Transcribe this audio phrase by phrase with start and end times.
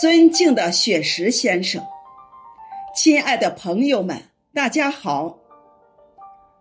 [0.00, 1.84] 尊敬的雪石先生，
[2.94, 4.16] 亲爱的朋友们，
[4.54, 5.36] 大家好！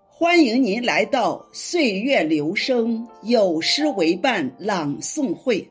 [0.07, 5.69] 欢迎您来到《岁月留声有诗为伴》朗诵会。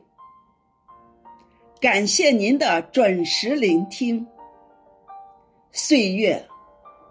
[1.81, 4.25] 感谢您的准时聆听。
[5.73, 6.41] 岁月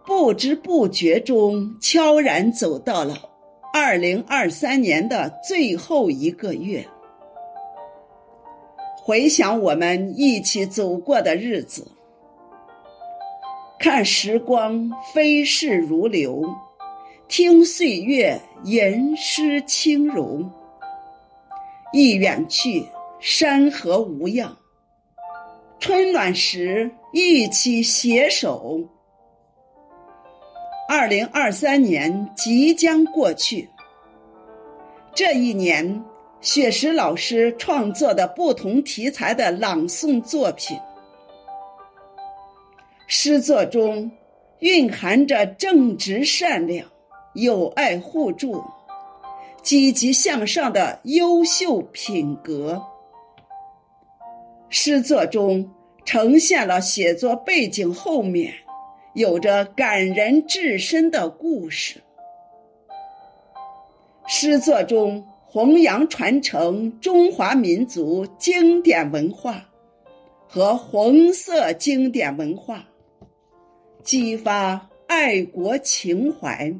[0.06, 3.14] 不知不觉中悄然走到了
[3.74, 6.82] 二零二三年的最后一个月。
[9.06, 11.86] 回想我们一起走过的日子，
[13.78, 16.42] 看时光飞逝如流，
[17.28, 20.44] 听岁月吟诗轻柔。
[21.92, 22.84] 一远去，
[23.20, 24.56] 山河无恙。
[25.78, 28.80] 春暖时，一起携手。
[30.88, 33.68] 二零二三年即将过去，
[35.14, 36.04] 这一年。
[36.40, 40.78] 雪石老师创作的不同题材的朗诵作品，
[43.08, 44.10] 诗作中
[44.60, 46.86] 蕴含着正直善良、
[47.34, 48.62] 友爱互助、
[49.60, 52.80] 积极向上的优秀品格。
[54.68, 55.68] 诗作中
[56.04, 58.52] 呈现了写作背景后面
[59.14, 62.02] 有着感人至深的故事。
[64.28, 65.26] 诗作中。
[65.56, 69.66] 弘扬传承中华民族经典文化
[70.46, 72.84] 和红色经典文化，
[74.02, 76.70] 激发爱国情怀，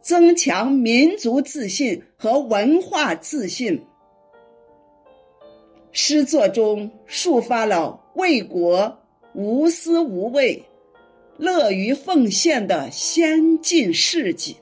[0.00, 3.80] 增强民族自信和文化自信。
[5.92, 8.98] 诗作中抒发了为国
[9.32, 10.60] 无私无畏、
[11.38, 14.56] 乐于奉献的先进事迹。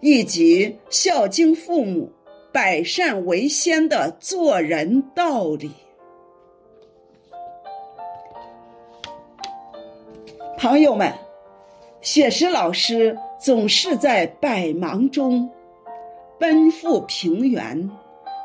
[0.00, 2.10] 以及孝敬父母、
[2.52, 5.70] 百善为先的做人道理。
[10.58, 11.12] 朋友们，
[12.00, 15.50] 雪石老师总是在百忙中
[16.38, 17.90] 奔赴平原，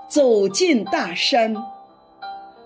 [0.08, 1.56] 走进大山，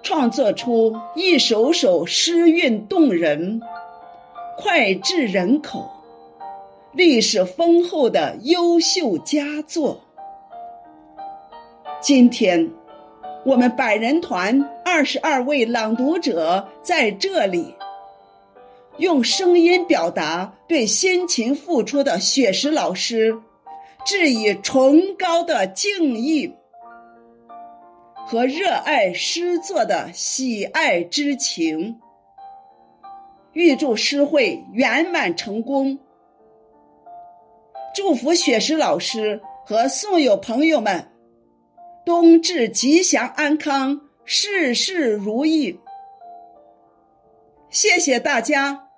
[0.03, 3.62] 创作出一首首诗韵动人、
[4.58, 5.90] 脍炙人口。
[6.91, 10.01] 历史丰厚的优秀佳作。
[12.01, 12.67] 今天，
[13.45, 17.75] 我们百人团二十二位朗读者在这里，
[18.97, 23.39] 用声音表达对辛勤付出的雪石老师
[24.03, 26.51] 致以崇高的敬意
[28.25, 32.00] 和热爱诗作的喜爱之情。
[33.53, 36.00] 预祝诗会圆满成功。
[38.00, 41.06] 祝福雪石老师和宋友朋友们
[42.06, 45.78] 冬至吉祥安康，事事如意。
[47.70, 48.88] 谢谢大家。